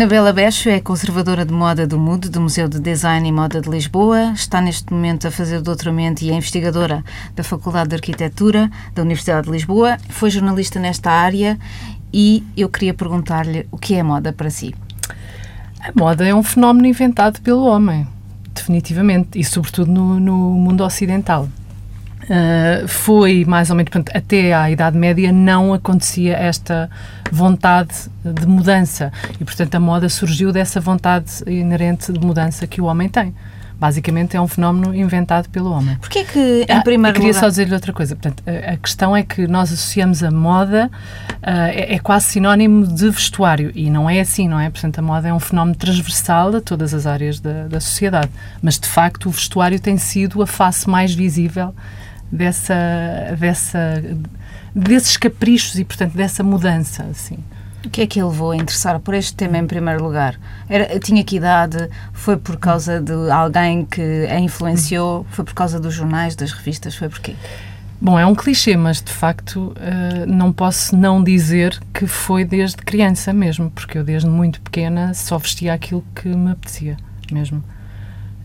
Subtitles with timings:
[0.00, 3.68] Anabela Becho é conservadora de moda do MUD, do Museu de Design e Moda de
[3.68, 4.32] Lisboa.
[4.32, 7.04] Está neste momento a fazer doutoramento e é investigadora
[7.36, 9.98] da Faculdade de Arquitetura da Universidade de Lisboa.
[10.08, 11.58] Foi jornalista nesta área
[12.10, 14.74] e eu queria perguntar-lhe o que é moda para si.
[15.78, 18.08] A moda é um fenómeno inventado pelo homem,
[18.54, 21.46] definitivamente, e sobretudo no, no mundo ocidental.
[22.24, 26.90] Uh, foi mais ou menos portanto, até à Idade Média não acontecia esta
[27.32, 32.84] vontade de mudança e portanto a moda surgiu dessa vontade inerente de mudança que o
[32.84, 33.34] homem tem
[33.80, 35.96] basicamente é um fenómeno inventado pelo homem.
[35.96, 37.40] Porquê que, em ah, primeiro queria lugar...
[37.40, 38.14] só dizer-lhe outra coisa.
[38.14, 42.86] Portanto, a, a, questão é que nós associamos a moda, uh, é, é, quase sinónimo
[42.86, 44.68] de vestuário, e não é assim, não é?
[44.68, 48.30] Portanto, a moda é um fenómeno transversal a todas as áreas da, da sociedade.
[48.60, 51.74] Mas, de facto, o vestuário tem sido a face mais visível
[52.30, 52.74] dessa,
[53.38, 54.02] dessa,
[54.74, 57.38] desses caprichos e, portanto, dessa mudança, assim.
[57.84, 60.38] O que é que ele levou a interessar por este tema em primeiro lugar?
[60.68, 61.88] Era, tinha que idade?
[62.12, 65.26] Foi por causa de alguém que a influenciou?
[65.30, 66.94] Foi por causa dos jornais, das revistas?
[66.94, 67.34] Foi porquê?
[67.98, 72.76] Bom, é um clichê, mas de facto uh, não posso não dizer que foi desde
[72.76, 76.96] criança mesmo, porque eu desde muito pequena só vestia aquilo que me apetecia
[77.30, 77.62] mesmo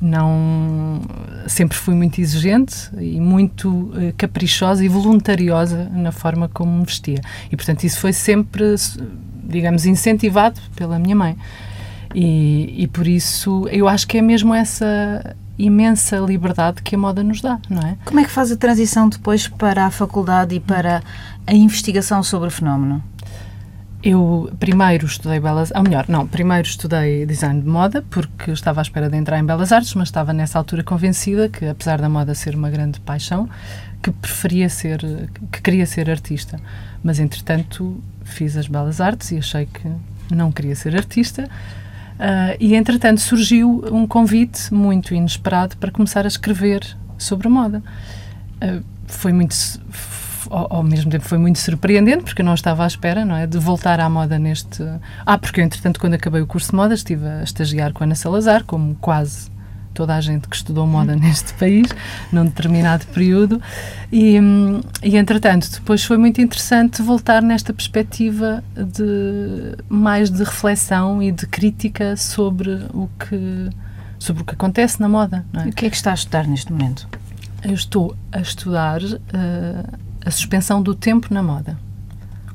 [0.02, 1.02] não
[1.48, 7.22] sempre fui muito exigente e muito uh, caprichosa e voluntariosa na forma como me vestia
[7.52, 8.76] e portanto isso foi sempre
[9.44, 11.38] digamos incentivado pela minha mãe
[12.14, 17.24] e, e por isso eu acho que é mesmo essa imensa liberdade que a moda
[17.24, 17.98] nos dá, não é?
[18.04, 21.02] Como é que faz a transição depois para a faculdade e para
[21.48, 23.02] a investigação sobre o fenómeno?
[24.06, 25.72] Eu primeiro estudei Belas...
[25.76, 29.44] Ou melhor, não, primeiro estudei Design de Moda, porque estava à espera de entrar em
[29.44, 33.50] Belas Artes, mas estava nessa altura convencida que, apesar da moda ser uma grande paixão,
[34.04, 35.00] que preferia ser...
[35.52, 36.60] que queria ser artista.
[37.04, 39.92] Mas, entretanto, fiz as Belas Artes e achei que
[40.32, 41.50] não queria ser artista.
[42.14, 47.82] Uh, e, entretanto, surgiu um convite muito inesperado para começar a escrever sobre moda.
[48.62, 49.56] Uh, foi muito
[50.50, 53.48] ao, ao, mesmo tempo foi muito surpreendente, porque eu não estava à espera, não é?
[53.48, 54.84] De voltar à moda neste.
[55.26, 58.06] Ah, porque eu, entretanto, quando acabei o curso de moda, estive a estagiar com a
[58.06, 59.50] Ana Salazar, como quase
[59.96, 61.20] toda a gente que estudou moda uhum.
[61.20, 61.88] neste país,
[62.32, 63.60] num determinado período.
[64.12, 64.38] E,
[65.02, 71.48] e, entretanto, depois foi muito interessante voltar nesta perspectiva de mais de reflexão e de
[71.48, 73.70] crítica sobre o que,
[74.20, 75.44] sobre o que acontece na moda.
[75.54, 75.70] É?
[75.70, 77.08] o que é que está a estudar neste momento?
[77.64, 81.78] Eu estou a estudar uh, a suspensão do tempo na moda.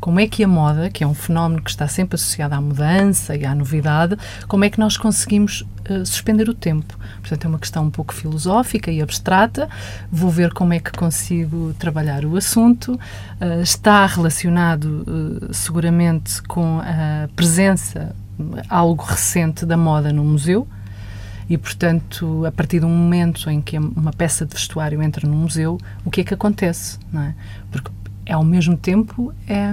[0.01, 3.37] Como é que a moda, que é um fenómeno que está sempre associado à mudança
[3.37, 4.17] e à novidade,
[4.49, 5.61] como é que nós conseguimos
[5.91, 6.99] uh, suspender o tempo?
[7.21, 9.69] Portanto, é uma questão um pouco filosófica e abstrata.
[10.11, 12.95] Vou ver como é que consigo trabalhar o assunto.
[12.95, 18.17] Uh, está relacionado uh, seguramente com a presença,
[18.71, 20.67] algo recente, da moda no museu
[21.51, 25.79] e, portanto, a partir do momento em que uma peça de vestuário entra no museu,
[26.05, 26.97] o que é que acontece?
[27.13, 27.35] Não é?
[27.73, 27.91] Porque,
[28.31, 29.73] ao mesmo tempo, é,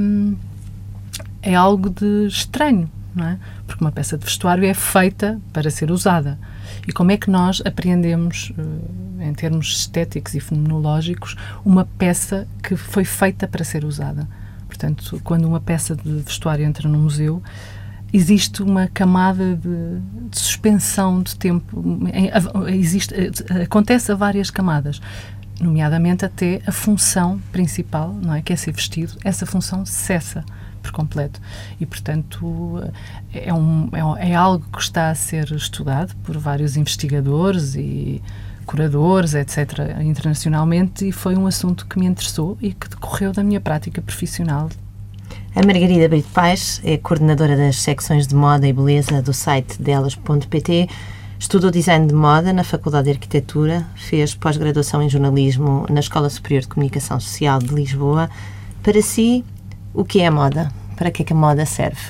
[1.43, 3.37] é algo de estranho, não é?
[3.67, 6.39] Porque uma peça de vestuário é feita para ser usada.
[6.87, 12.75] E como é que nós apreendemos, eh, em termos estéticos e fenomenológicos, uma peça que
[12.75, 14.27] foi feita para ser usada?
[14.67, 17.41] Portanto, quando uma peça de vestuário entra no museu,
[18.13, 21.83] existe uma camada de, de suspensão de tempo.
[22.67, 23.13] Existe,
[23.63, 25.01] acontece a várias camadas
[25.59, 30.45] nomeadamente até a função principal, não é, que é ser vestido, essa função cessa
[30.81, 31.41] por completo.
[31.79, 32.91] E, portanto,
[33.33, 38.21] é, um, é, é, algo que está a ser estudado por vários investigadores e
[38.65, 43.61] curadores, etc., internacionalmente, e foi um assunto que me interessou e que decorreu da minha
[43.61, 44.69] prática profissional
[45.57, 50.87] a Margarida Brito Paz é coordenadora das secções de moda e beleza do site delas.pt.
[51.39, 56.61] Estudou design de moda na Faculdade de Arquitetura, fez pós-graduação em jornalismo na Escola Superior
[56.61, 58.29] de Comunicação Social de Lisboa.
[58.83, 59.43] Para si,
[59.95, 60.71] o que é a moda?
[60.95, 62.01] Para que é que a moda serve?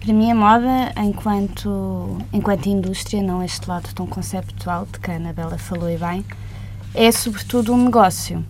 [0.00, 5.14] Para mim, a moda, enquanto, enquanto indústria, não este lado tão conceptual de que a
[5.14, 6.24] Anabela falou e bem,
[6.92, 8.44] é sobretudo um negócio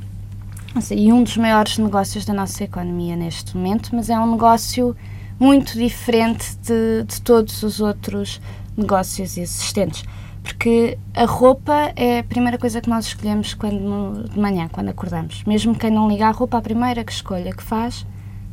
[0.90, 4.94] e um dos maiores negócios da nossa economia neste momento, mas é um negócio
[5.38, 8.40] muito diferente de, de todos os outros
[8.76, 10.04] negócios existentes.
[10.42, 15.42] Porque a roupa é a primeira coisa que nós escolhemos quando, de manhã, quando acordamos.
[15.44, 18.06] Mesmo quem não liga à roupa, a primeira que escolha que faz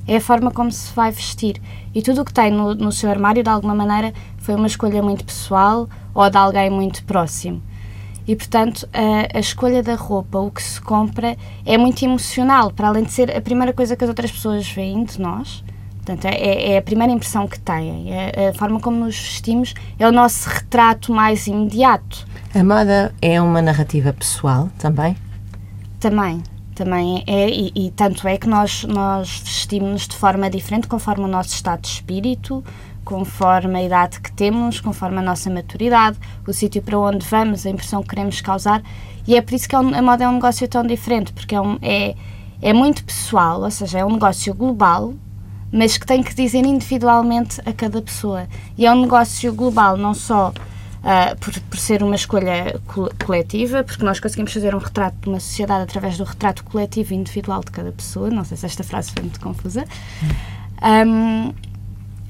[0.07, 1.61] é a forma como se vai vestir.
[1.93, 5.01] E tudo o que tem no, no seu armário, de alguma maneira, foi uma escolha
[5.01, 7.61] muito pessoal ou de alguém muito próximo
[8.27, 12.87] e, portanto, a, a, escolha da roupa, o que se compra, é muito emocional, para
[12.87, 15.63] além de ser a primeira coisa que as outras pessoas veem de nós,
[16.05, 18.13] Portanto, é, é, a primeira impressão que têm.
[18.13, 22.27] É, a forma como nos vestimos é o nosso retrato mais imediato.
[22.53, 25.17] A moda é uma narrativa pessoal também?
[25.99, 26.43] Também.
[26.75, 31.27] Também é, e, e tanto é que nós, nós vestimos de forma diferente conforme o
[31.27, 32.63] nosso estado de espírito,
[33.05, 37.69] conforme a idade que temos, conforme a nossa maturidade, o sítio para onde vamos, a
[37.69, 38.81] impressão que queremos causar.
[39.27, 41.77] E é por isso que a moda é um negócio tão diferente, porque é, um,
[41.81, 42.15] é,
[42.61, 45.13] é muito pessoal, ou seja, é um negócio global,
[45.71, 48.47] mas que tem que dizer individualmente a cada pessoa.
[48.77, 52.79] E é um negócio global, não só uh, por, por, ser uma escolha
[53.23, 57.17] coletiva, porque nós conseguimos fazer um retrato de uma sociedade através do retrato coletivo e
[57.17, 58.29] individual de cada pessoa.
[58.29, 59.85] Não sei se esta frase foi muito confusa.
[60.81, 61.53] Um,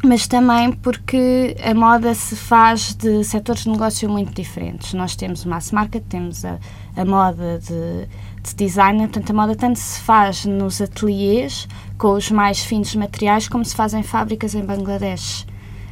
[0.06, 4.94] mas também porque a moda se faz de setores de negócio muito diferentes.
[4.94, 6.58] Nós temos o mass market, temos a,
[6.96, 8.08] a moda de,
[8.44, 11.68] de designer, portanto, a moda tanto se faz nos ateliês,
[11.98, 15.46] com os mais finos materiais, como se faz em fábricas em Bangladesh.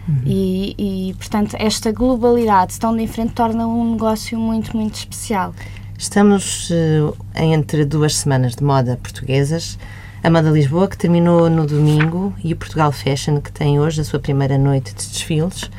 [0.08, 0.22] Uhum.
[0.26, 5.54] E, e, portanto, esta globalidade tão diferente torna um negócio muito, muito especial.
[5.98, 9.78] Estamos uh, entre duas semanas de moda portuguesas.
[10.24, 14.04] A Moda Lisboa, que terminou no domingo, e o Portugal Fashion, que tem hoje a
[14.06, 15.70] sua primeira noite de desfiles.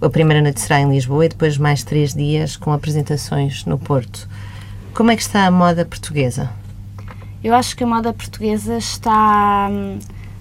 [0.00, 4.26] A primeira noite será em Lisboa e depois mais três dias com apresentações no Porto.
[4.94, 6.50] Como é que está a moda portuguesa?
[7.44, 9.68] Eu acho que a moda portuguesa está,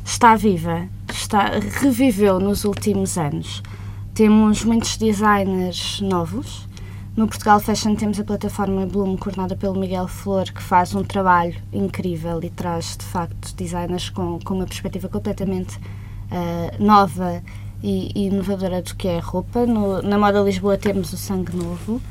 [0.05, 0.87] está viva
[1.29, 3.61] está, reviveu nos últimos anos.
[4.13, 6.67] Temos muitos designers novos.
[7.19, 11.53] No Portugal Fashion temos a plataforma Bloom, coordenada pelo Miguel Flor, que faz um trabalho
[11.73, 17.43] incrível e traz, de facto, designers com, com uma perspectiva completamente uh, nova
[17.83, 19.65] e, e, inovadora do que é a roupa.
[19.65, 22.01] No, na Moda Lisboa temos o Sangue Novo.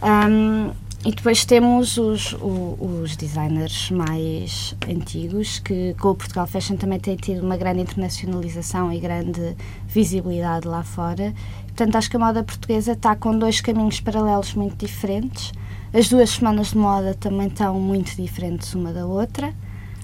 [0.00, 0.70] Um,
[1.04, 7.16] e depois temos os, os designers mais antigos, que com o Portugal Fashion também tem
[7.16, 9.56] tido uma grande internacionalização e grande
[9.86, 11.32] visibilidade lá fora.
[11.76, 15.52] Portanto, acho que a moda portuguesa está com dois caminhos paralelos muito diferentes.
[15.92, 19.52] As duas semanas de moda também estão muito diferentes uma da outra.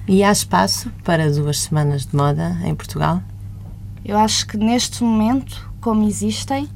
[0.06, 3.22] E há espaço para duas semanas de moda em Portugal?
[4.04, 6.68] Eu acho que neste momento, como existem,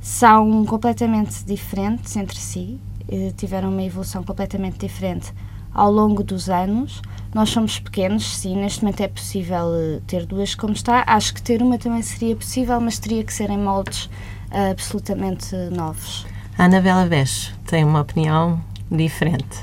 [0.00, 2.78] são completamente diferentes entre si
[3.08, 5.34] eh, tiveram uma evolução completamente diferente
[5.74, 7.02] ao longo dos anos.
[7.34, 11.02] Nós somos pequenos, sim, neste momento é possível eh, ter duas como está.
[11.04, 14.08] Acho que ter uma também seria possível, mas teria que ser em moldes
[14.50, 16.26] absolutamente novos.
[16.58, 18.60] A Anabela Becho tem uma opinião
[18.90, 19.58] diferente.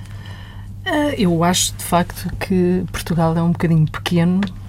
[0.86, 4.63] Uh, eu acho, de facto, que Portugal é um bocadinho pequeno eh,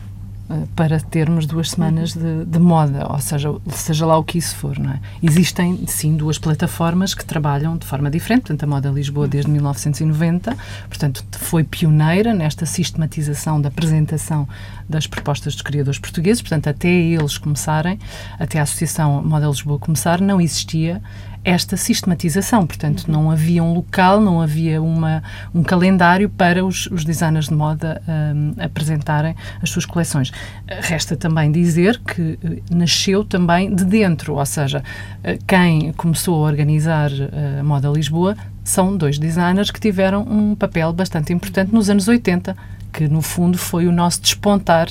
[0.77, 4.79] para termos duas semanas de, de, moda, ou seja, seja lá o que isso for,
[4.79, 5.01] não é?
[5.23, 10.55] Existem, sim, duas plataformas que trabalham de forma diferente, portanto, a Moda Lisboa desde 1990,
[10.89, 14.47] portanto, foi pioneira nesta sistematização da apresentação
[14.89, 17.99] das propostas dos criadores portugueses, portanto, até eles começarem,
[18.39, 21.01] até a Associação Moda Lisboa começar, não existia
[21.45, 22.67] esta sistematização.
[22.67, 25.23] Portanto, não havia um local, não havia uma,
[25.55, 30.33] um calendário para os, os designers de moda um, apresentarem as suas coleções.
[30.67, 36.49] Resta também dizer que uh, nasceu também de dentro, ou seja, uh, quem começou a
[36.49, 41.91] organizar uh, a Moda Lisboa são dois designers que tiveram um papel bastante importante nos
[41.91, 42.57] anos 80,
[42.91, 44.89] que no fundo foi o nosso despontar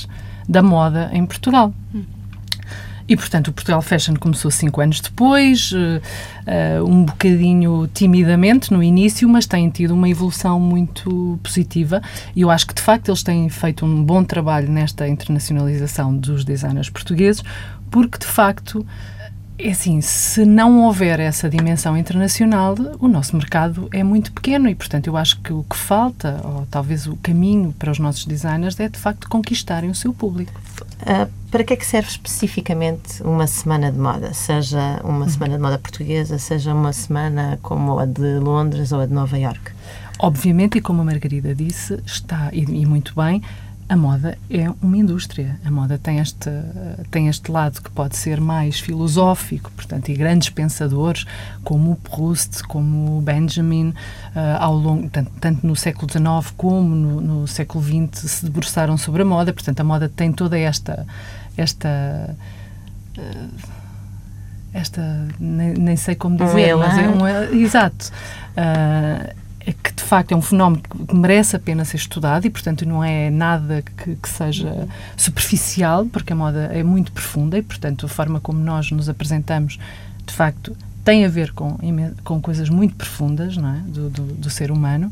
[0.47, 1.73] da moda em Portugal.
[1.95, 2.03] Hum.
[3.13, 9.29] E, portanto, o Portugal Fashion começou cinco anos depois, uh, um bocadinho timidamente no início,
[9.29, 12.01] mas tem tido uma evolução muito positiva.
[12.35, 16.43] E eu acho que, de facto, eles têm feito um bom trabalho nesta internacionalização dos
[16.43, 17.43] designers portugueses,
[17.91, 18.83] porque, de facto,
[19.57, 24.75] é assim, se não houver essa dimensão internacional, o nosso mercado é muito pequeno e,
[24.75, 28.79] portanto, eu acho que o que falta, ou talvez o caminho para os nossos designers,
[28.79, 30.59] é de facto conquistarem o seu público.
[31.01, 34.33] Uh, para que é que serve especificamente uma semana de moda?
[34.33, 35.29] Seja uma uhum.
[35.29, 39.37] semana de moda portuguesa, seja uma semana como a de Londres ou a de Nova
[39.37, 39.71] York?
[40.19, 43.41] Obviamente, e como a Margarida disse, está, e, e muito bem,
[43.93, 45.59] a moda é uma indústria.
[45.63, 46.49] A moda tem este,
[47.11, 51.25] tem este lado que pode ser mais filosófico, portanto, e grandes pensadores
[51.63, 56.95] como o Proust, como o Benjamin, uh, ao longo, tanto, tanto, no século XIX como
[56.95, 59.53] no, no, século XX, se debruçaram sobre a moda.
[59.53, 61.05] Portanto, a moda tem toda esta.
[61.55, 62.35] esta
[63.15, 63.83] uh,
[64.73, 68.11] esta nem, nem, sei como dizer, mas é um, exato.
[68.57, 72.85] Uh, que de facto é um fenómeno que merece a pena ser estudado e, portanto,
[72.85, 78.05] não é nada que, que, seja superficial, porque a moda é muito profunda e, portanto,
[78.05, 79.79] a forma como nós nos apresentamos,
[80.25, 81.77] de facto, tem a ver com,
[82.23, 83.79] com coisas muito profundas não é?
[83.79, 85.11] do, do, do ser humano,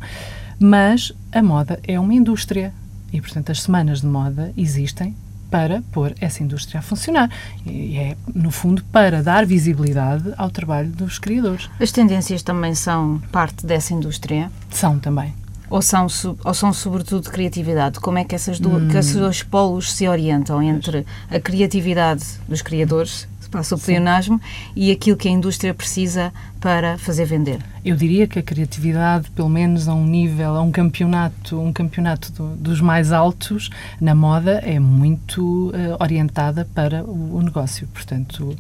[0.60, 2.74] mas a moda é uma indústria
[3.12, 5.16] e, portanto, as semanas de moda existem
[5.52, 7.30] para pôr essa indústria a funcionar.
[7.66, 11.70] E é, no fundo, para dar visibilidade ao trabalho dos criadores.
[11.80, 14.50] As tendências também são parte dessa indústria?
[14.70, 15.34] São também.
[15.70, 16.08] Ou são,
[16.44, 18.00] ou são sobretudo criatividade?
[18.00, 18.88] Como é que, essas do, hum.
[18.90, 24.40] que esses dois polos se orientam entre a criatividade dos criadores passa o pleonasmo,
[24.76, 27.60] e aquilo que a indústria precisa para fazer vender?
[27.84, 32.32] Eu diria que a criatividade, pelo menos a um nível, a um campeonato, um campeonato
[32.32, 37.88] do, dos mais altos na moda, é muito uh, orientada para o, o negócio.
[37.94, 38.56] Portanto,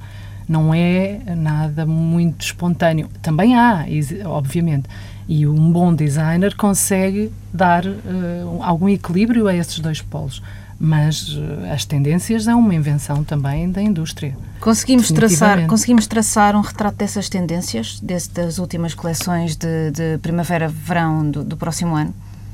[0.48, 3.10] não é nada muito espontâneo.
[3.22, 3.86] Também há,
[4.26, 4.90] obviamente.
[5.28, 10.42] E um bom designer consegue dar uh, algum equilíbrio a esses dois polos
[10.84, 14.36] mas uh, as tendências é uma invenção também da indústria.
[14.60, 21.30] Conseguimos traçar, conseguimos traçar um retrato dessas tendências, desse, das últimas coleções de, de primavera-verão
[21.30, 22.14] do, do, próximo ano?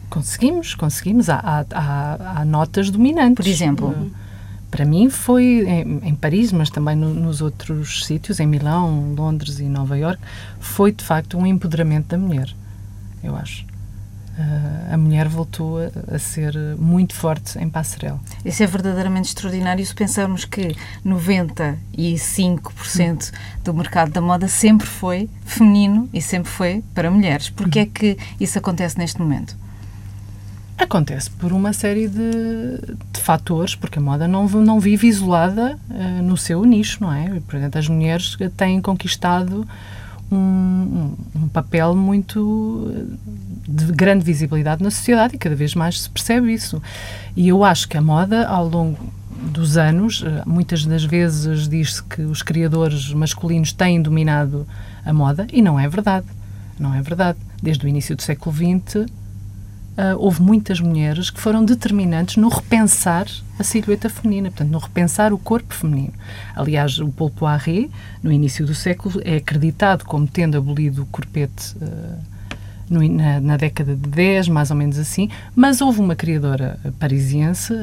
[0.09, 1.29] Conseguimos, conseguimos.
[1.29, 3.35] Há, há, há notas dominantes.
[3.35, 3.89] Por exemplo?
[3.89, 4.11] Uh,
[4.69, 9.59] para mim foi em, em Paris, mas também no, nos outros sítios, em Milão, Londres
[9.59, 10.21] e Nova York,
[10.59, 12.53] foi de facto um empoderamento da mulher,
[13.23, 13.65] eu acho.
[14.37, 18.21] Uh, a mulher voltou a, a, ser muito forte em passarela.
[18.45, 23.31] Isso é verdadeiramente extraordinário se pensarmos que 95%
[23.63, 27.49] do mercado da moda sempre foi feminino e sempre foi para mulheres.
[27.49, 29.57] Por que é que isso acontece neste momento?
[30.77, 32.77] Acontece por uma série de,
[33.11, 37.41] de fatores, porque a moda não, não vive isolada uh, no seu nicho, não é?
[37.47, 39.67] Portanto, as mulheres têm conquistado
[40.31, 43.07] um, um, papel muito
[43.67, 46.81] de grande visibilidade na sociedade e cada vez mais se percebe isso.
[47.35, 48.97] E eu acho que a moda, ao longo
[49.51, 54.67] dos anos, eh, muitas das vezes diz-se que os criadores masculinos têm dominado
[55.05, 56.25] a moda e não é verdade.
[56.79, 57.37] Não é verdade.
[57.61, 59.05] Desde o início do século XX,
[59.97, 63.27] uh, houve muitas mulheres que foram determinantes no repensar
[63.57, 66.13] a silhueta feminina, portanto, no repensar o corpo feminino.
[66.55, 67.89] Aliás, o Paul Poiret,
[68.21, 71.75] no início do século, é acreditado como tendo abolido o corpete.
[71.81, 72.36] Uh,
[72.89, 77.73] no, na, na, década de 10, mais ou menos assim, mas houve uma criadora parisiense,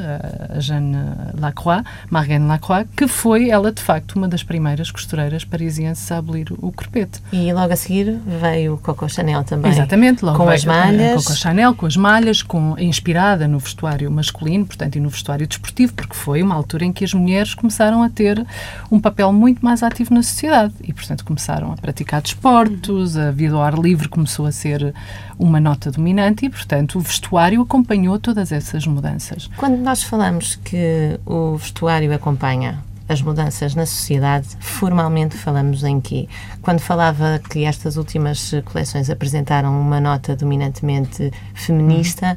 [0.51, 0.97] a Jeanne
[1.39, 6.53] Lacroix, Margaine Lacroix, que foi ela, de facto, uma das primeiras costureiras parisienses a abolir
[6.59, 7.21] o corpete.
[7.33, 9.71] E logo a seguir veio o Coco Chanel também.
[9.71, 11.25] Exatamente, logo com as malhas.
[11.25, 15.93] Coco Chanel, com as malhas, com, inspirada no vestuário masculino, portanto, e no vestuário desportivo,
[15.95, 18.45] porque foi uma altura em que as mulheres começaram a ter
[18.91, 23.55] um papel muito mais ativo na sociedade e, portanto, começaram a praticar desportos, a vida
[23.55, 24.94] ao ar livre começou a ser
[25.39, 29.51] uma nota dominante e, portanto, o vestuário acompanhou todas essas mudanças.
[29.57, 36.27] Quando nós falamos que o vestuário acompanha as mudanças na sociedade, formalmente falamos em quê?
[36.63, 42.37] Quando falava que estas últimas coleções apresentaram uma nota dominantemente feminista,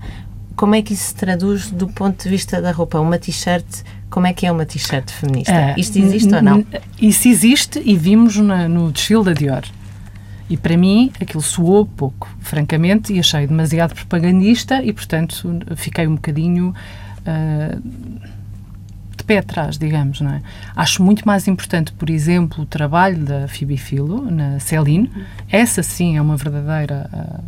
[0.58, 3.00] como é que isso se traduz do ponto de vista da roupa?
[3.00, 3.66] Uma t-shirt,
[4.10, 5.54] como é que é uma t-shirt feminista?
[5.54, 6.66] Uh, Isto existe ou não?
[7.00, 9.64] Isso existe e vimos na, no desfile da Dior.
[10.50, 16.16] E para mim aquilo soou pouco, francamente, e achei demasiado propagandista e, portanto, fiquei um
[16.16, 16.74] bocadinho
[17.20, 17.82] uh,
[19.18, 20.42] de pé atrás, digamos, não é?
[20.76, 25.12] Acho muito mais importante, por exemplo, o trabalho da Philo, na Celine.
[25.50, 27.44] Essa sim é uma verdadeira uh,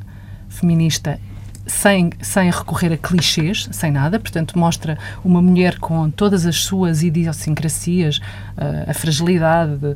[0.49, 1.19] feminista
[1.69, 7.03] sem, sem recorrer a clichês, sem nada, portanto, mostra uma mulher com todas as suas
[7.03, 9.95] idiosincrasias, uh, a fragilidade, uh,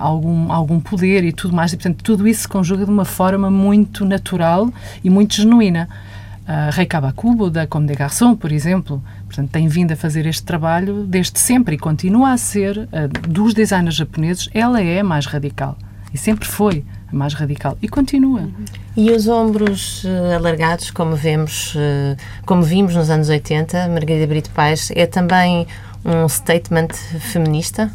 [0.00, 3.50] algum, algum poder e tudo mais, e, portanto, tudo isso se conjuga de uma forma
[3.50, 4.72] muito natural
[5.04, 5.88] e muito genuína.
[6.42, 10.42] Uh, Rei Kabakubo, da Comme des Garçons, por exemplo, portanto, tem vindo a fazer este
[10.42, 15.76] trabalho desde sempre e continua a ser, uh, dos designers japoneses, ela é mais radical.
[16.12, 17.76] E sempre foi mais radical.
[17.80, 18.48] E continua.
[18.96, 24.50] E os ombros uh, alargados, como vemos, uh, como vimos nos anos 80, Margarida Brito
[24.50, 25.66] Paes, é também
[26.04, 26.88] um statement
[27.20, 27.90] feminista?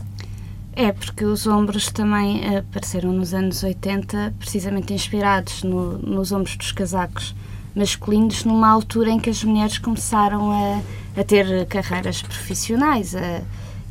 [0.76, 6.72] É, porque os ombros também apareceram nos anos 80, precisamente inspirados no, nos ombros dos
[6.72, 7.36] casacos
[7.76, 10.82] masculinos, numa altura em que as mulheres começaram a,
[11.20, 13.42] a ter carreiras profissionais a,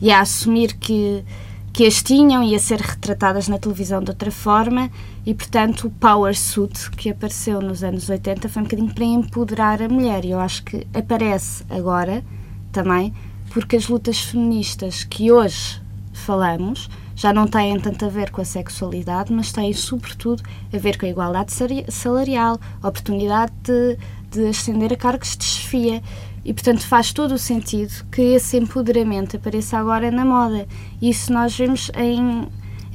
[0.00, 1.24] e a assumir que
[1.72, 4.90] que as tinham e a ser retratadas na televisão de outra forma
[5.24, 9.82] e, portanto, o power suit que apareceu nos anos 80 foi um bocadinho para empoderar
[9.82, 12.24] a mulher e eu acho que aparece agora
[12.72, 13.14] também
[13.50, 15.80] porque as lutas feministas que hoje
[16.12, 20.98] falamos já não têm tanto a ver com a sexualidade, mas têm sobretudo a ver
[20.98, 21.52] com a igualdade
[21.88, 23.98] salarial, a oportunidade de,
[24.30, 26.02] de ascender a cargos de chefia
[26.44, 30.66] e, portanto, faz todo o sentido que esse empoderamento apareça agora na moda.
[31.00, 32.48] Isso nós vemos em,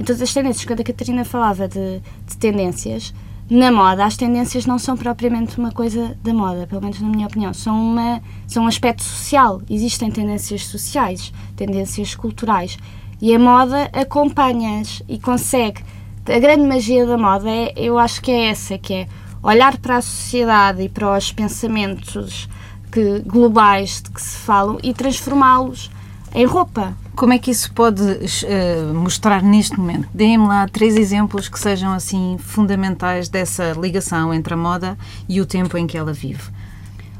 [0.04, 0.64] todas as tendências.
[0.64, 3.12] Quando a Catarina falava de, de tendências,
[3.50, 7.26] na moda, as tendências não são propriamente uma coisa da moda, pelo menos na minha
[7.26, 7.54] opinião.
[7.54, 9.62] São, uma, são um aspecto social.
[9.70, 12.76] Existem tendências sociais, tendências culturais.
[13.20, 15.82] E a moda acompanha-as e consegue.
[16.26, 19.08] A grande magia da moda, é, eu acho que é essa, que é
[19.42, 22.48] olhar para a sociedade e para os pensamentos
[22.92, 25.90] que, globais de que se falam e transformá-los
[26.34, 26.94] em roupa.
[27.18, 30.08] Como é que isso pode uh, mostrar neste momento?
[30.14, 34.96] Dê-me lá três exemplos que sejam assim fundamentais dessa ligação entre a moda
[35.28, 36.44] e o tempo em que ela vive.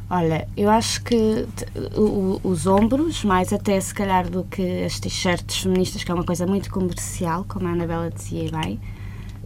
[0.09, 1.45] Olha, eu acho que
[2.45, 6.47] os ombros, mais até se calhar do que as t-shirts feministas, que é uma coisa
[6.47, 8.78] muito comercial, como a Anabela dizia bem,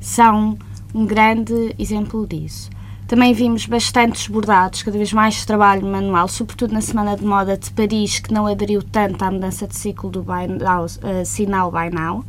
[0.02, 0.58] são
[0.94, 2.68] um grande exemplo disso.
[3.12, 7.70] Também vimos bastantes bordados, cada vez mais trabalho manual, sobretudo na Semana de Moda de
[7.70, 11.90] Paris, que não aderiu tanto à mudança de ciclo do buy now, uh, sinal Buy
[11.90, 12.24] Now,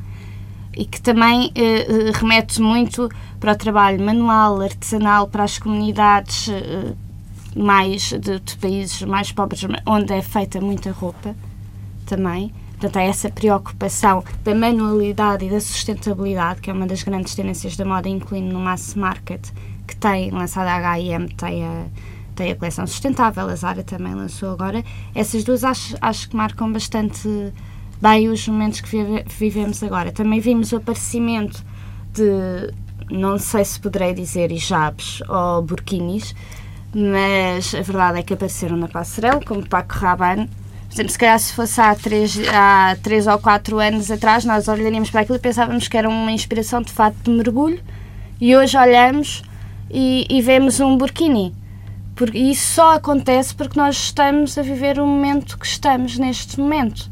[0.75, 3.09] e que também uh, remete muito
[3.39, 6.93] para o trabalho manual, artesanal, para as comunidades uh,
[7.55, 11.33] mais de, de, países mais pobres, onde é feita muita roupa
[12.05, 12.53] também.
[12.71, 17.77] Portanto, há essa preocupação da manualidade e da sustentabilidade, que é uma das grandes tendências
[17.77, 19.47] da moda, incluindo no mass market,
[19.87, 21.85] que tem lançado a H&M, tem a,
[22.35, 24.83] tem a coleção sustentável, a Zara também lançou agora.
[25.13, 27.27] Essas duas acho, acho que marcam bastante
[28.01, 30.11] bem os momentos que vive, vivemos agora.
[30.11, 31.63] Também vimos o aparecimento
[32.11, 32.73] de,
[33.09, 36.35] não sei se poderei dizer hijabs ou burquinis,
[36.93, 40.49] mas a verdade é que apareceram na passarela, como Paco Rabanne.
[40.87, 44.67] Por exemplo, se calhar se fosse há três, há três ou quatro anos atrás, nós
[44.67, 47.81] olharíamos para aquilo e pensávamos que era uma inspiração de fato de mergulho,
[48.39, 49.41] e hoje olhamos
[49.93, 51.53] e, e vemos um burkini.
[52.15, 57.09] Porque isso só acontece porque nós estamos a viver o momento que estamos neste momento.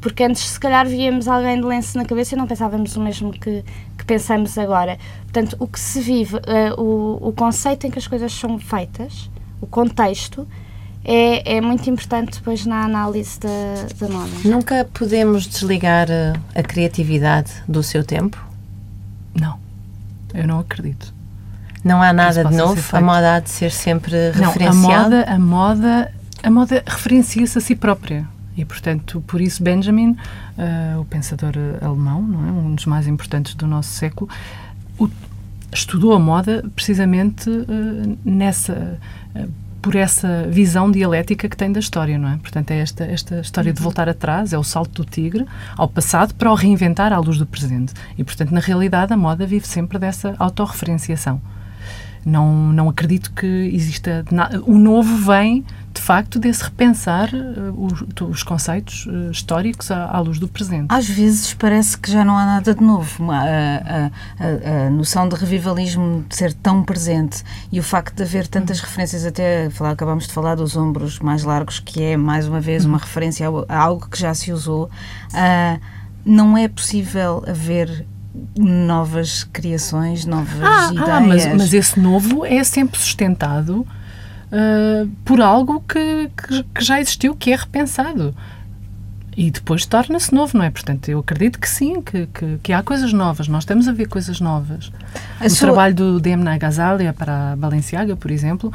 [0.00, 3.32] Porque antes, se calhar, víamos alguém de lenço na cabeça e não pensávamos o mesmo
[3.32, 3.64] que,
[3.96, 4.98] que pensamos agora.
[5.22, 9.30] Portanto, o que se vive, uh, o, o conceito em que as coisas são feitas,
[9.60, 10.46] o contexto,
[11.04, 13.48] é, é muito importante depois na análise da,
[13.98, 14.30] da moda.
[14.44, 18.42] Nunca podemos desligar a, a criatividade do seu tempo?
[19.34, 19.58] Não,
[20.32, 21.14] eu não acredito.
[21.84, 25.24] Não há nada de novo, a moda há de ser sempre não, referenciada.
[25.24, 28.26] A moda, a moda, a moda referencia-se a si própria.
[28.56, 32.52] E, portanto, por isso Benjamin, uh, o pensador alemão, não é?
[32.52, 34.30] um dos mais importantes do nosso século,
[34.98, 35.10] o,
[35.72, 38.98] estudou a moda precisamente uh, nessa
[39.34, 42.38] uh, por essa visão dialética que tem da história, não é?
[42.38, 43.84] Portanto, é esta, esta história de uhum.
[43.84, 45.44] voltar atrás, é o salto do tigre
[45.76, 47.92] ao passado para o reinventar à luz do presente.
[48.16, 51.38] E, portanto, na realidade, a moda vive sempre dessa autorreferenciação
[52.24, 54.24] não, não acredito que exista.
[54.66, 60.20] O novo vem, de facto, desse repensar uh, os, os, conceitos uh, históricos à, à,
[60.20, 60.86] luz do presente.
[60.88, 63.30] Às vezes parece que já não há nada de novo.
[63.30, 68.22] A, a, a, a, noção de revivalismo de ser tão presente e o facto de
[68.22, 68.86] haver tantas uhum.
[68.86, 72.84] referências, até falar, acabamos de falar dos ombros mais largos, que é, mais uma vez,
[72.84, 73.00] uma uhum.
[73.00, 74.90] referência a, algo que já se usou.
[75.32, 75.80] Uh,
[76.24, 78.06] não é possível haver
[78.58, 81.08] novas criações, novas ah, ideias.
[81.08, 83.86] Ah, mas, mas esse novo é sempre sustentado
[84.54, 88.34] uh, por algo que, que, que, já existiu, que é repensado.
[89.36, 90.70] E depois torna-se novo, não é?
[90.70, 93.48] Portanto, eu acredito que sim, que, que, que, há coisas novas.
[93.48, 94.92] Nós estamos a ver coisas novas.
[95.40, 95.68] A o sua...
[95.68, 98.72] trabalho do Demna Gazalia para a Balenciaga, por exemplo,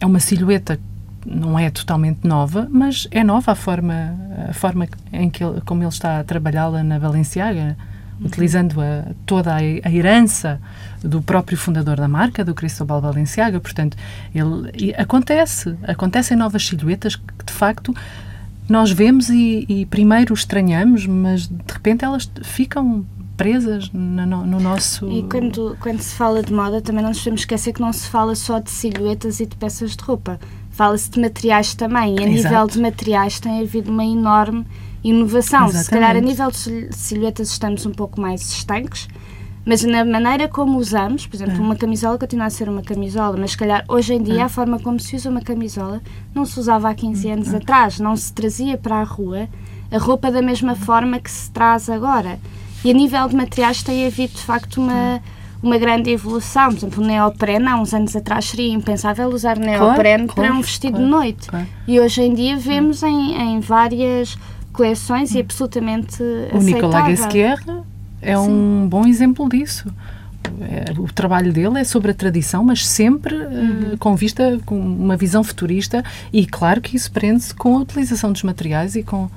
[0.00, 0.78] é uma silhueta
[1.24, 4.14] não é totalmente nova, mas é nova a forma,
[4.48, 7.76] a forma em que ele, como ele está a trabalhá-la na Balenciaga
[8.20, 10.60] utilizando a, toda a, a, herança
[11.02, 13.60] do próprio fundador da marca, do Cristóbal Balenciaga.
[13.60, 13.96] Portanto,
[14.34, 17.94] ele, acontece, acontecem novas silhuetas que, de facto,
[18.68, 23.04] nós vemos e, e, primeiro estranhamos, mas de repente elas ficam
[23.36, 25.10] presas no, no, nosso...
[25.10, 28.08] E quando, quando se fala de moda, também não nos podemos esquecer que não se
[28.08, 30.40] fala só de silhuetas e de peças de roupa.
[30.70, 32.54] Fala-se de materiais também, e a Exato.
[32.54, 34.66] nível de materiais tem havido uma enorme
[35.08, 35.66] inovação.
[35.66, 35.84] Exatamente.
[35.84, 39.08] Se calhar a nível de silhuetas estamos um pouco mais estanques,
[39.64, 41.60] mas na maneira como usamos, por exemplo, é.
[41.60, 44.42] uma camisola continua a ser uma camisola, mas se calhar hoje em dia é.
[44.42, 46.00] a forma como se usa uma camisola
[46.34, 47.56] não se usava há 15 anos é.
[47.56, 49.48] atrás, não se trazia para a rua
[49.90, 52.40] a roupa da mesma forma que se traz agora.
[52.84, 55.20] E a nível de materiais tem havido de facto uma
[55.62, 56.68] uma grande evolução.
[56.68, 60.60] Por exemplo, o neoprene, há uns anos atrás, seria impensável usar neoprene claro, para um
[60.60, 61.48] vestido claro, de noite.
[61.48, 61.66] Claro.
[61.86, 64.38] E hoje em dia vemos em, em várias
[64.76, 67.58] coleções e absolutamente O Nicolas Guesquier
[68.20, 68.48] é Sim.
[68.48, 69.92] um bom exemplo disso.
[70.60, 73.94] É, o trabalho dele é sobre a tradição, mas sempre eh, uhum.
[73.94, 78.32] uh, com vista, com uma visão futurista, e claro que isso prende-se com a utilização
[78.32, 79.28] dos materiais e com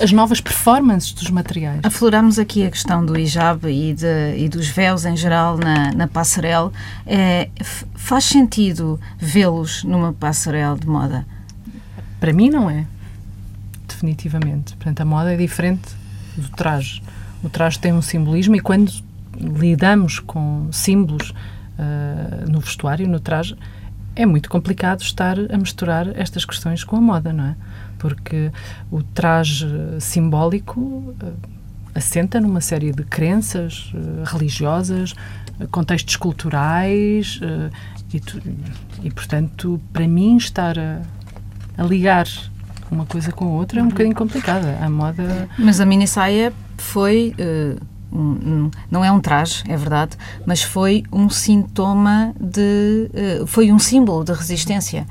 [0.00, 1.80] as novas performances dos materiais.
[1.82, 6.08] Afloramos aqui a questão do hijab e, de, e dos véus em geral na, na
[6.08, 6.72] passarela.
[7.06, 7.48] É,
[7.94, 11.24] faz sentido vê-los numa passarela de moda?
[12.20, 12.84] Para mim não é,
[14.02, 14.74] definitivamente.
[14.74, 15.94] Portanto, a moda é diferente
[16.36, 17.02] do traje.
[17.42, 18.92] O traje tem um simbolismo e quando
[19.38, 23.56] lidamos com símbolos uh, no vestuário, no traje,
[24.14, 27.56] é muito complicado estar a misturar estas questões com a moda, não é?
[27.98, 28.50] Porque
[28.90, 29.66] o traje
[30.00, 31.14] simbólico uh,
[31.94, 35.14] assenta numa série de crenças uh, religiosas,
[35.70, 37.38] contextos culturais
[38.12, 38.42] e, tu,
[39.02, 41.02] e, portanto, para mim estar a,
[41.78, 42.26] a ligar
[42.92, 44.78] uma coisa com a outra é um bocadinho complicada.
[44.80, 45.48] A moda.
[45.58, 47.34] Mas a mini saia foi.
[47.38, 53.10] Uh, um, um, não é um traje, é verdade, mas foi um sintoma de.
[53.40, 55.06] Uh, foi um símbolo de resistência.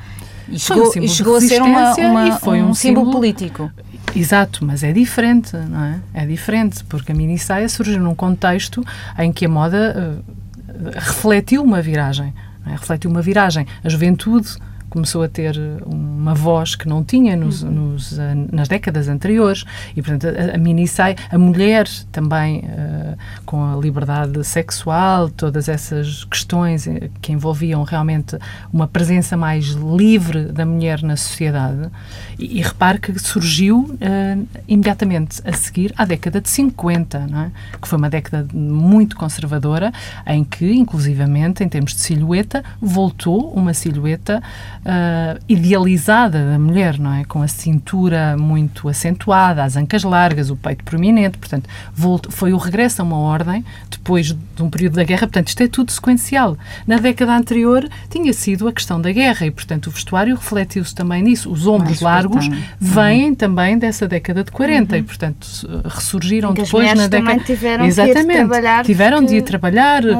[0.47, 3.71] E chegou, um e chegou a ser uma, uma foi um, um símbolo, símbolo político.
[4.15, 5.99] Exato, mas é diferente, não é?
[6.13, 8.83] É diferente, porque a mini saia surgiu num contexto
[9.17, 12.33] em que a moda uh, refletiu uma viragem.
[12.67, 12.71] É?
[12.71, 13.65] Refletiu uma viragem.
[13.83, 14.57] A juventude
[14.91, 17.71] começou a ter uma voz que não tinha nos, uhum.
[17.71, 18.19] nos, uh,
[18.51, 19.63] nas décadas anteriores
[19.95, 25.69] e, portanto, a, a mini sai, a mulher também uh, com a liberdade sexual, todas
[25.69, 28.37] essas questões eh, que envolviam realmente
[28.71, 31.89] uma presença mais livre da mulher na sociedade
[32.37, 37.51] e, e repare que surgiu uh, imediatamente a seguir à década de 50, não é?
[37.81, 39.93] que foi uma década muito conservadora
[40.27, 44.43] em que, inclusivamente, em termos de silhueta, voltou uma silhueta
[44.85, 47.23] uh, idealizada da mulher, não é?
[47.25, 51.37] Com a cintura muito acentuada, as ancas largas, o peito prominente.
[51.37, 55.21] Portanto, voltou, foi o regresso a uma ordem depois de um período da guerra.
[55.21, 56.57] Portanto, isto é tudo sequencial.
[56.85, 61.21] Na década anterior tinha sido a questão da guerra e, portanto, o vestuário refletiu-se também
[61.21, 61.51] nisso.
[61.51, 63.35] Os ombros Mais largos vêm uhum.
[63.35, 64.99] também dessa década de 40 uhum.
[64.99, 65.47] e, portanto,
[65.85, 67.39] ressurgiram depois na década.
[67.41, 68.27] Tiveram Exatamente.
[68.27, 70.17] De trabalhar tiveram de ir trabalhar, uh,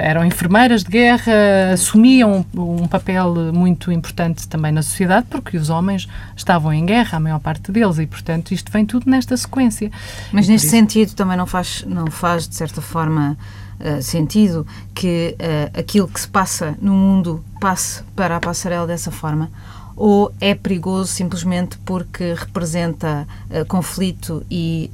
[0.00, 1.32] eram enfermeiras de guerra,
[1.72, 7.18] assumiam um papel muito muito importante também na sociedade, porque os homens estavam em guerra,
[7.18, 9.90] a maior parte deles, e portanto isto vem tudo nesta sequência.
[10.32, 10.76] Mas neste isso...
[10.76, 13.38] sentido também não faz, não faz de certa forma
[13.78, 19.12] uh, sentido que uh, aquilo que se passa no mundo passe para a passarela dessa
[19.12, 19.50] forma?
[19.94, 24.90] Ou é perigoso simplesmente porque representa uh, conflito e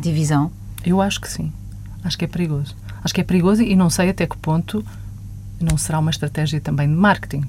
[0.00, 0.50] divisão?
[0.84, 1.52] Eu acho que sim.
[2.04, 2.74] Acho que é perigoso.
[3.04, 4.84] Acho que é perigoso e não sei até que ponto
[5.60, 7.44] não será uma estratégia também de marketing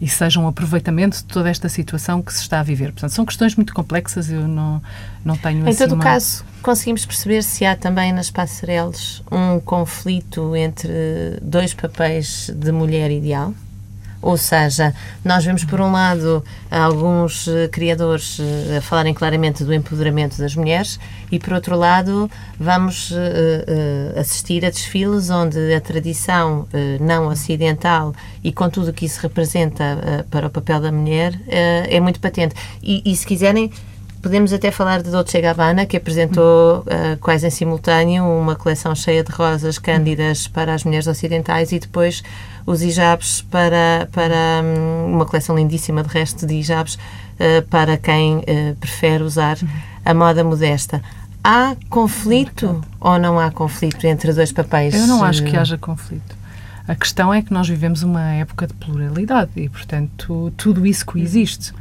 [0.00, 2.92] e seja um aproveitamento de toda esta situação que se está a viver.
[2.92, 4.82] Portanto, são questões muito complexas, eu não,
[5.24, 6.02] não tenho Em assim todo uma...
[6.02, 13.10] caso, conseguimos perceber se há também nas passarelas um conflito entre dois papéis de mulher
[13.10, 13.52] ideal?
[14.22, 19.72] Ou seja, nós vemos, por um lado, alguns eh, criadores eh, a falarem claramente do
[19.72, 21.00] empoderamento das mulheres
[21.32, 26.66] e, por outro lado, vamos uh, assistir a desfiles onde a tradição
[27.00, 32.00] não ocidental e com tudo o que isso representa para o papel da mulher é
[32.00, 32.54] muito patente.
[32.82, 33.70] E, e se quiserem,
[34.22, 39.24] Podemos até falar de Dolce Gabbana, que apresentou uh, quase em simultâneo uma coleção cheia
[39.24, 42.22] de rosas cândidas para as mulheres ocidentais e depois
[42.70, 48.38] os hijabs para, para um, uma coleção lindíssima de resto de hijabs uh, para quem
[48.38, 49.58] uh, prefere usar
[50.04, 51.02] a moda modesta.
[51.42, 54.94] Há conflito ou não há conflito entre dois papéis?
[54.94, 56.36] Eu não acho que haja conflito.
[56.86, 61.72] A questão é que nós vivemos uma época de pluralidade e, portanto, tudo isso coexiste.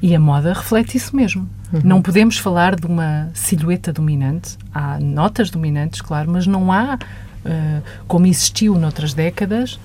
[0.00, 1.48] E a moda reflete isso mesmo.
[1.72, 1.80] Uhum.
[1.82, 4.56] Não podemos falar de uma silhueta dominante.
[4.72, 9.80] Há notas dominantes, claro, mas não há, uh, como existiu noutras décadas,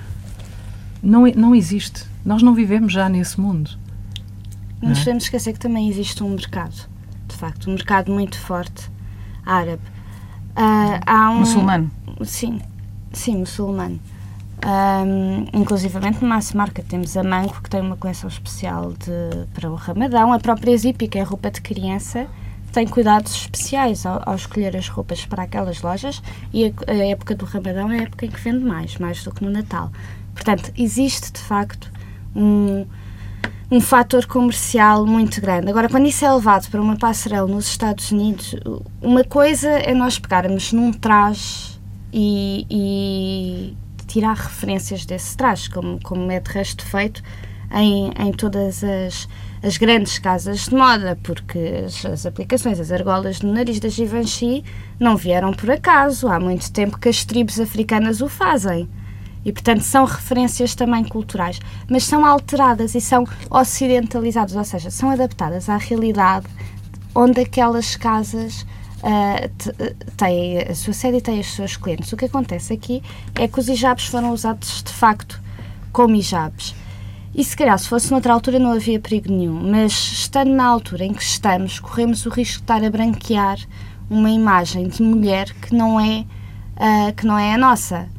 [1.02, 2.06] não, não existe.
[2.26, 3.72] Nós não vivemos já nesse mundo.
[4.82, 6.88] Não nos podemos esquecer que também existe um mercado,
[7.28, 8.90] de facto, um mercado muito forte
[9.46, 9.82] árabe.
[10.52, 11.92] Uh, há um, muçulmano?
[12.24, 12.62] Sim,
[13.12, 14.00] sim, muçulmano.
[14.66, 19.70] Um, inclusivamente no Mass Market temos a Manco, que tem uma coleção especial de, para
[19.70, 20.34] o Ramadão.
[20.34, 22.28] A própria Zipi, que é roupa de criança,
[22.72, 26.22] tem cuidados especiais ao, ao, escolher as roupas para aquelas lojas
[26.54, 29.32] e a, a, época do Ramadão é a época em que vende mais, mais do
[29.32, 29.92] que no Natal.
[30.39, 31.91] Portanto, existe de facto
[32.34, 32.86] um,
[33.69, 35.69] um fator comercial muito grande.
[35.69, 38.56] Agora, quando isso é levado para uma passarela nos Estados Unidos,
[39.02, 41.78] uma coisa é nós pegarmos num traje
[42.13, 47.21] e, e tirar referências desse traje, como, como é de resto feito
[47.73, 49.28] em, em todas as,
[49.62, 54.63] as grandes casas de moda, porque as, as, aplicações, as argolas no nariz da Givenchy
[54.97, 56.30] não vieram por acaso.
[56.30, 58.88] Há muito tempo que as tribos africanas o fazem.
[59.45, 65.10] E, portanto, são referências também culturais, mas são alteradas e são ocidentalizadas, ou seja, são
[65.10, 66.45] adaptadas à realidade
[67.15, 68.65] onde aquelas casas
[68.99, 72.12] uh, têm a sua sede e têm os seus clientes.
[72.12, 73.02] O que acontece aqui
[73.36, 75.41] é que os hijabs foram usados de facto
[75.91, 76.75] como hijabs.
[77.34, 79.71] E se calhar, se fosse noutra altura, não havia perigo nenhum.
[79.71, 83.58] Mas estando na altura em que estamos, corremos o risco de estar a branquear
[84.10, 86.25] uma imagem de mulher que não é,
[86.75, 88.10] uh, que não é a nossa,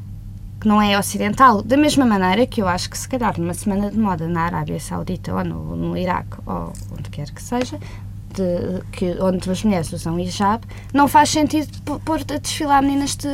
[0.60, 1.62] que não é ocidental.
[1.62, 4.78] Da mesma maneira que eu acho que, se calhar, numa semana de moda na Arábia
[4.78, 7.78] Saudita ou no, no Iraque ou onde quer que seja,
[8.34, 13.30] de, que, onde as mulheres usam hijab, não faz sentido pôr a desfilar meninas de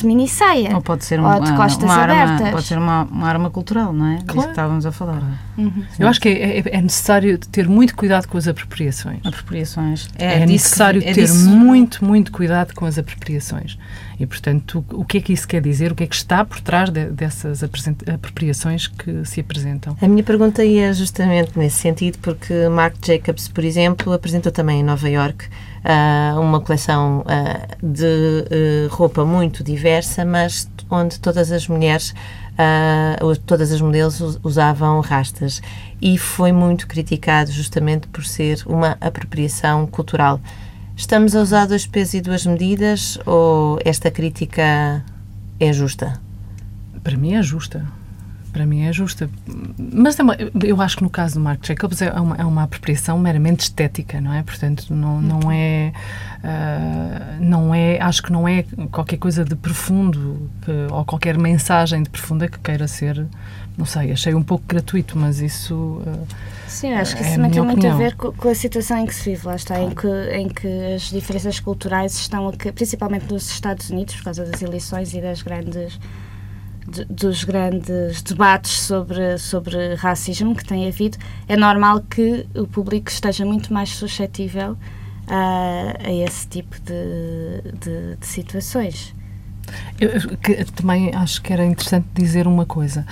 [0.00, 0.74] de mini saia.
[0.74, 2.40] Ou pode ser uma, ou de costas uma abertas.
[2.40, 4.16] Arma, pode ser uma, uma arma cultural, não é?
[4.16, 4.38] Claro.
[4.38, 5.22] Isso que estávamos a falar.
[5.60, 5.84] Uhum.
[5.98, 9.20] Eu acho que é, é, é, necessário ter muito cuidado com as apropriações.
[9.24, 10.08] Apropriações.
[10.18, 11.48] É, é necessário é ter disso...
[11.48, 13.78] muito, muito cuidado com as apropriações.
[14.18, 15.92] E, portanto, o, o que é que isso quer dizer?
[15.92, 19.96] O que é que está por trás de, dessas apropriações que se apresentam?
[20.00, 24.82] A minha pergunta ia justamente nesse sentido, porque Marc Jacobs, por exemplo, apresentou também em
[24.82, 25.46] Nova York
[25.84, 32.14] uh, uma coleção uh, de uh, roupa muito diversa, mas onde todas as mulheres,
[33.46, 35.60] todas as modelos usavam rastas.
[36.00, 40.40] E foi muito criticado justamente por ser uma apropriação cultural.
[40.96, 45.04] Estamos a usar dois pesos e duas medidas ou esta crítica
[45.58, 46.20] é justa?
[47.02, 47.99] Para mim é justa
[48.50, 49.28] para mim é justa.
[49.78, 52.62] Mas é uma, eu acho que no caso do Marc Jacobs é uma, é uma
[52.64, 54.42] apropriação meramente estética, não é?
[54.42, 55.92] Portanto, não, não é.
[56.38, 58.00] Uh, não é.
[58.00, 62.58] Acho que não é qualquer coisa de profundo que, ou qualquer mensagem de profunda que
[62.58, 63.26] queira ser.
[63.78, 65.74] Não sei, achei um pouco gratuito, mas isso.
[65.74, 66.26] Uh,
[66.66, 69.14] Sim, acho que é isso tem muito a ver com, com, a situação em que
[69.14, 69.90] se vive, lá está, claro.
[69.90, 74.62] em, que, em que as diferenças culturais estão, principalmente nos Estados Unidos, por causa das
[74.62, 75.98] eleições e das grandes
[76.90, 83.10] de, dos grandes debates sobre, sobre racismo que tem havido, é normal que o público
[83.10, 84.76] esteja muito mais suscetível
[85.26, 89.14] a, a esse tipo de, de, de situações.
[90.00, 93.06] Eu, que, também acho que era interessante dizer uma coisa.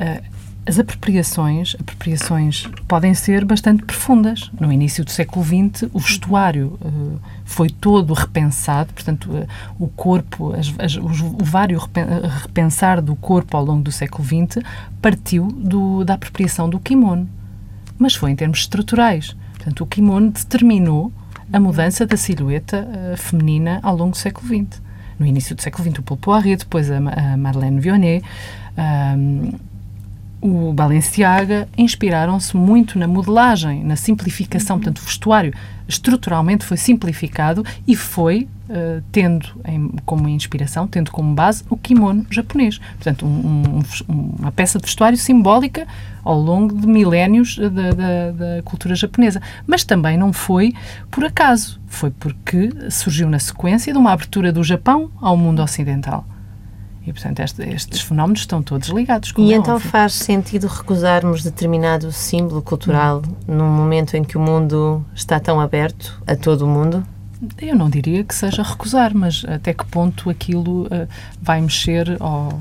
[0.00, 0.35] Uh,
[0.66, 4.50] as apropriações, apropriações podem ser bastante profundas.
[4.58, 9.46] No início do século XX, o vestuário uh, foi todo repensado, portanto, uh,
[9.78, 11.06] o corpo, as, as, o,
[11.40, 11.80] o vário
[12.42, 14.64] repensar do corpo ao longo do século XX
[15.00, 17.28] partiu do, da apropriação do kimono.
[17.96, 19.36] Mas foi em termos estruturais.
[19.52, 21.12] Portanto, o kimono determinou
[21.52, 24.82] a mudança da silhueta uh, feminina ao longo do século XX.
[25.16, 28.24] No início do século XX, o Paul Poiret, depois a, a Vionnet
[30.46, 35.52] o Balenciaga inspiraram-se muito na modelagem, na simplificação, portanto, o vestuário
[35.88, 42.26] estruturalmente foi simplificado e foi uh, tendo em, como inspiração, tendo como base o kimono
[42.30, 42.78] japonês.
[42.78, 45.86] Portanto, um, um, uma peça de vestuário simbólica
[46.24, 49.40] ao longo de milénios da, da, da, cultura japonesa.
[49.66, 50.74] Mas também não foi
[51.10, 56.24] por acaso, foi porque surgiu na sequência de uma abertura do Japão ao mundo ocidental.
[57.06, 59.32] E, portanto, este, estes fenómenos estão todos ligados.
[59.38, 59.90] e é então óbvio.
[59.90, 63.54] faz sentido recusarmos determinado símbolo cultural hum.
[63.54, 67.06] num momento em que o mundo está tão aberto a todo o mundo?
[67.58, 71.08] Eu não diria que seja recusar, mas até que ponto aquilo uh,
[71.40, 72.60] vai mexer, ou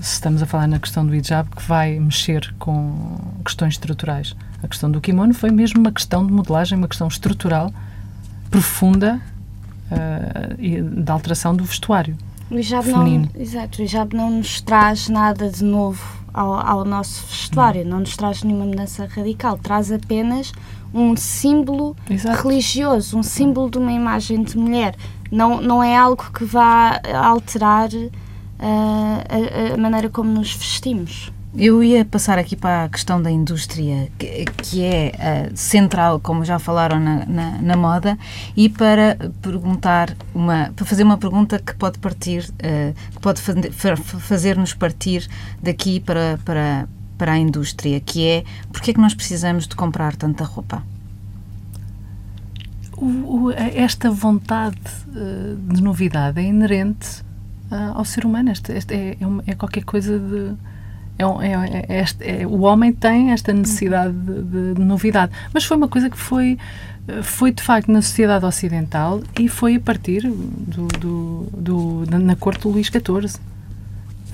[0.00, 4.36] se estamos a falar na questão do hijab, que vai mexer com questões estruturais.
[4.62, 7.72] A questão do kimono foi mesmo uma questão de modelagem, uma questão estrutural,
[8.50, 9.20] profunda,
[9.90, 12.16] uh, e da alteração do vestuário.
[12.50, 16.02] O hijab não, exato, o hijab não nos traz nada de novo
[16.32, 17.92] ao, ao nosso vestuário, não.
[17.92, 20.52] não nos traz nenhuma mudança radical, traz apenas
[20.92, 22.46] um símbolo exato.
[22.46, 24.94] religioso, um símbolo de uma imagem de mulher.
[25.30, 28.10] Não, não é algo que vá alterar uh,
[28.60, 31.32] a, a maneira como nos vestimos.
[31.56, 35.12] Eu ia passar aqui para a questão da indústria, que, que é
[35.52, 38.18] uh, central, como já falaram na, na, na, moda,
[38.56, 44.74] e para perguntar uma, para fazer uma pergunta que pode partir, uh, que pode fazer-nos
[44.74, 45.28] partir
[45.62, 50.16] daqui para, para, para a indústria, que é porque é que nós precisamos de comprar
[50.16, 50.82] tanta roupa?
[52.96, 57.22] O, o, esta vontade uh, de novidade é inerente
[57.70, 58.52] ao ser humano.
[58.52, 60.54] Este é, é, é qualquer coisa de
[61.18, 65.32] é, é, é, este, é, o homem tem esta necessidade de, de, de, novidade.
[65.52, 66.58] Mas foi uma coisa que foi,
[67.22, 72.62] foi de facto na sociedade ocidental e foi a partir do, do, do na corte
[72.62, 73.38] do Luís XIV.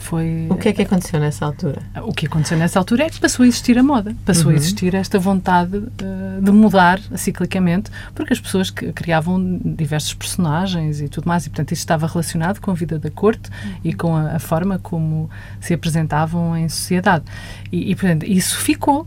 [0.00, 1.82] Foi, o que é que aconteceu nessa altura?
[2.02, 4.52] O que aconteceu nessa altura é que passou a existir a moda, passou uhum.
[4.52, 11.00] a existir esta vontade uh, de mudar ciclicamente, porque as pessoas que criavam diversos personagens
[11.00, 13.74] e tudo mais, e portanto isso estava relacionado com a vida da corte uhum.
[13.84, 17.24] e com a, a, forma como se apresentavam em sociedade.
[17.70, 19.06] E, e portanto isso ficou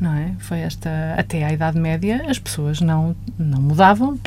[0.00, 0.32] não é?
[0.38, 4.18] Foi esta até à Idade Média as pessoas não não mudavam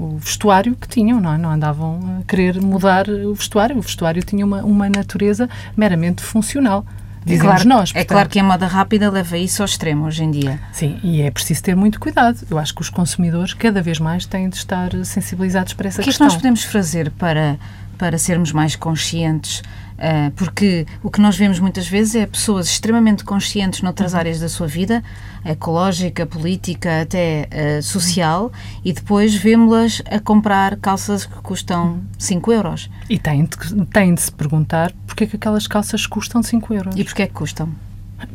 [0.00, 1.38] o vestuário que tinham, não, é?
[1.38, 3.76] não andavam a querer mudar o vestuário.
[3.76, 6.86] O vestuário tinha uma, uma natureza meramente funcional.
[7.26, 10.24] É claro, nós, portanto, é claro que a moda rápida leva isso ao extremo hoje
[10.24, 10.58] em dia.
[10.72, 12.38] Sim, e é preciso ter muito cuidado.
[12.50, 16.26] Eu acho que os consumidores cada vez mais têm de estar sensibilizados para essa questão.
[16.26, 17.58] O que é que nós podemos fazer para,
[18.00, 19.62] para sermos mais conscientes
[20.00, 24.48] Uh, porque o que nós vemos muitas vezes é pessoas extremamente conscientes noutras áreas da
[24.48, 25.04] sua vida,
[25.44, 28.50] ecológica, política, até uh, social,
[28.82, 32.90] e depois vemos-las a comprar calças que custam 5 euros.
[33.10, 36.94] E tem de, tem de se perguntar porque é que aquelas calças custam 5 euros.
[36.96, 37.68] E porquê é que custam?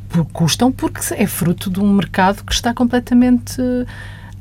[0.07, 3.59] Por, custam porque é fruto de um mercado que está completamente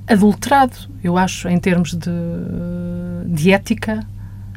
[0.06, 2.10] adulterado, eu acho, em termos de,
[3.28, 4.06] de ética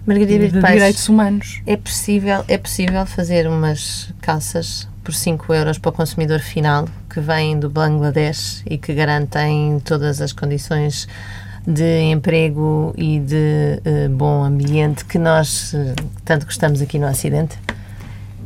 [0.08, 1.62] Margarida de, de direitos humanos.
[1.68, 7.20] É possível, é possível fazer umas calças por 5 euros para o consumidor final que
[7.20, 11.10] vêm do Bangladesh e que garantem todas as condições
[11.68, 15.94] de emprego e de uh, bom ambiente que nós uh,
[16.24, 17.60] tanto gostamos aqui no Ocidente?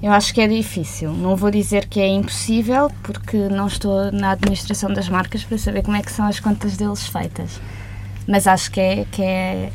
[0.02, 1.14] Eu acho que é difícil.
[1.14, 5.84] Não vou dizer que é impossível, porque não estou na administração das marcas para saber
[5.84, 7.62] como é que são as contas deles feitas.
[8.28, 9.72] Mas acho que é, que é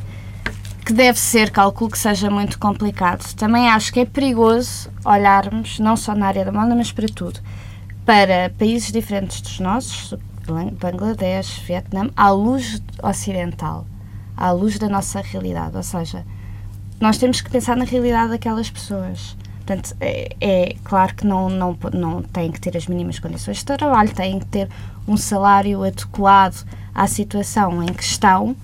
[0.87, 3.35] que deve ser, calculo que seja muito complicado.
[3.35, 7.41] Também acho que é perigoso olharmos, não só na área da moda, mas para tudo,
[8.05, 10.15] para países diferentes dos nossos,
[10.81, 13.85] Bangladesh, Vietnã, à luz ocidental,
[14.37, 15.77] à luz da nossa realidade.
[15.77, 16.25] Ou seja,
[17.01, 19.37] nós temos que pensar na realidade daquelas pessoas.
[19.57, 23.65] Portanto, é, é, claro que não, não, não têm que ter as mínimas condições de
[23.65, 24.69] trabalho, têm que ter
[25.09, 28.55] um salário adequado à situação em que estão,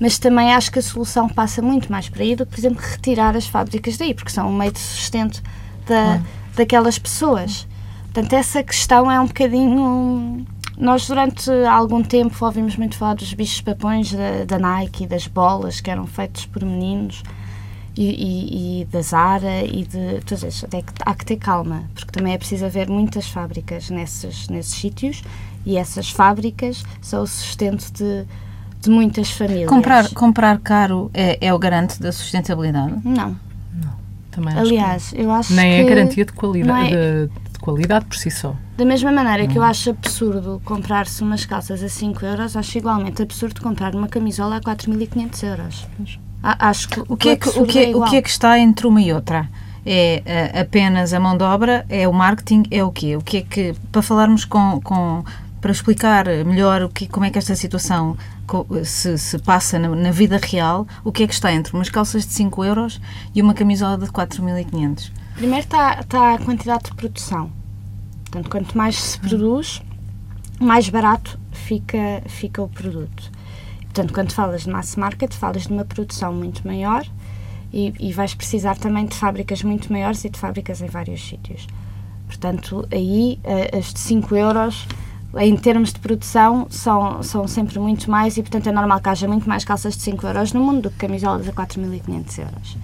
[0.00, 2.82] mas também acho que a solução passa muito mais por aí do que, por exemplo,
[2.82, 5.42] retirar as fábricas daí, porque são um meio de sustento
[5.86, 6.20] da,
[6.56, 7.66] daquelas pessoas.
[8.04, 10.46] Portanto, essa questão é um bocadinho.
[10.76, 15.80] Nós, durante algum tempo, ouvimos muito falar dos bichos papões da, da Nike, das bolas
[15.80, 17.22] que eram feitos por meninos
[17.96, 20.20] e, e, e da Zara e de.
[20.26, 20.64] Todos esses.
[20.64, 24.74] Até que há que ter calma, porque também é preciso haver muitas fábricas nesses, nesses
[24.74, 25.22] sítios
[25.64, 28.26] e essas fábricas são o sustento de
[28.84, 29.68] de muitas famílias.
[29.68, 32.94] Comprar, comprar caro é, é o garante da sustentabilidade?
[33.02, 33.36] Não.
[33.72, 33.94] Não.
[34.30, 35.92] Também Aliás, que eu acho nem que...
[35.92, 37.26] é garantia de qualidade, é...
[37.26, 38.54] de, de, qualidade por si só.
[38.76, 43.22] Da mesma maneira que eu acho absurdo comprar-se umas calças a 5 euros, acho igualmente
[43.22, 45.86] absurdo comprar uma camisola a 4.500 euros.
[46.42, 48.58] Acho que o que, é que, o, que é, é o que é que está
[48.58, 49.48] entre uma e outra?
[49.86, 51.86] É uh, apenas a mão de obra?
[51.88, 52.64] É o marketing?
[52.70, 53.16] É o quê?
[53.16, 55.24] O que é que, para falarmos com, com
[55.64, 58.18] para explicar melhor o que, como é que esta situação
[58.84, 62.26] se, se passa na, na, vida real, o que é que está entre umas calças
[62.26, 63.00] de 5 euros
[63.34, 65.10] e uma camisola de 4.500?
[65.34, 67.50] Primeiro está, está a quantidade de produção.
[68.24, 69.82] Portanto, quanto mais se produz,
[70.60, 73.30] mais barato fica, fica o produto.
[73.82, 77.06] Portanto, quando falas de mass market, falas de uma produção muito maior
[77.72, 81.66] e, e vais precisar também de fábricas muito maiores e de fábricas em vários sítios.
[82.26, 84.86] Portanto, aí eh, as de 5 euros
[85.38, 89.26] em termos de produção, são, são sempre muito mais e, portanto, é normal que haja
[89.26, 92.76] muito mais calças de 5 euros no mundo do que camisolas a 4.500 euros.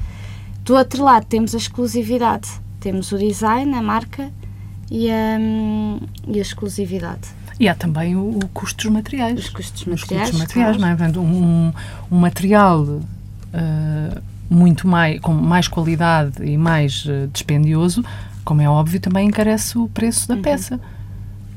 [0.64, 2.48] Do outro lado, temos a exclusividade.
[2.80, 4.30] Temos o design, a marca
[4.90, 5.38] e a,
[6.26, 7.28] e a exclusividade.
[7.58, 9.38] E há também o, o custo dos materiais.
[9.38, 10.30] Os custos materiais.
[10.30, 10.98] Os custos materiais, claro.
[10.98, 11.18] não é?
[11.18, 11.72] Um,
[12.10, 18.04] um material uh, muito mais, com mais qualidade e mais uh, dispendioso,
[18.44, 20.42] como é óbvio, também encarece o preço da uhum.
[20.42, 20.80] peça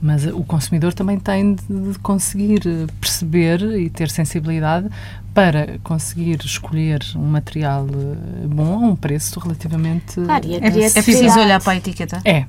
[0.03, 2.61] mas o consumidor também tem de conseguir
[2.99, 4.89] perceber e ter sensibilidade
[5.33, 10.15] para conseguir escolher um material eh, bom a um preço relativamente.
[10.15, 12.21] Claro, e a é, é preciso olhar para a etiqueta.
[12.25, 12.45] É.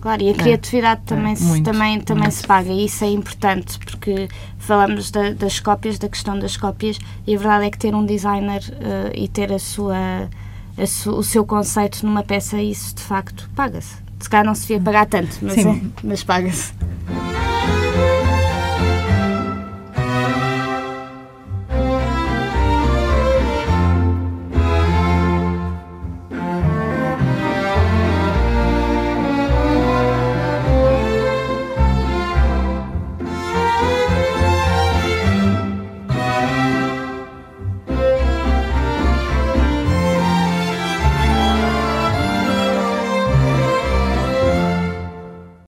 [0.00, 0.34] Claro, e a é.
[0.34, 1.04] criatividade é.
[1.06, 1.36] também, é.
[1.36, 6.00] se, muito, também, também se paga, e isso é importante, porque falamos da, das cópias,
[6.00, 9.52] da questão das cópias, e a verdade é que ter um designer uh, e ter
[9.52, 10.28] a sua,
[10.76, 14.62] a su, o seu conceito numa peça, isso de facto paga-se se calhar não se
[14.62, 16.72] devia pagar tanto, mas, é, mas paga-se.